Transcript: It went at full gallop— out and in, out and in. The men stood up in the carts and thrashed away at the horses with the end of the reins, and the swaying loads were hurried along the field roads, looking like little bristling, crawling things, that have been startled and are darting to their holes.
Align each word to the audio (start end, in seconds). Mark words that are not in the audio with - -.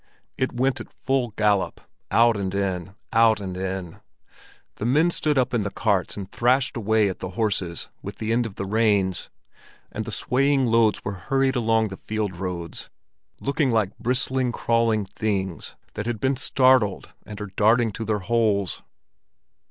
It 0.35 0.51
went 0.53 0.81
at 0.81 0.91
full 0.91 1.27
gallop— 1.37 1.79
out 2.09 2.35
and 2.35 2.55
in, 2.55 2.95
out 3.13 3.39
and 3.39 3.55
in. 3.55 3.99
The 4.77 4.85
men 4.87 5.11
stood 5.11 5.37
up 5.37 5.53
in 5.53 5.61
the 5.61 5.69
carts 5.69 6.17
and 6.17 6.31
thrashed 6.31 6.75
away 6.75 7.07
at 7.07 7.19
the 7.19 7.29
horses 7.37 7.91
with 8.01 8.15
the 8.15 8.33
end 8.33 8.47
of 8.47 8.55
the 8.55 8.65
reins, 8.65 9.29
and 9.91 10.03
the 10.03 10.11
swaying 10.11 10.65
loads 10.65 11.05
were 11.05 11.13
hurried 11.29 11.55
along 11.55 11.89
the 11.89 11.97
field 11.97 12.35
roads, 12.35 12.89
looking 13.39 13.69
like 13.71 13.89
little 13.89 13.97
bristling, 14.05 14.51
crawling 14.51 15.05
things, 15.05 15.75
that 15.93 16.07
have 16.07 16.19
been 16.19 16.35
startled 16.35 17.13
and 17.23 17.39
are 17.39 17.51
darting 17.55 17.91
to 17.91 18.03
their 18.03 18.21
holes. 18.25 18.81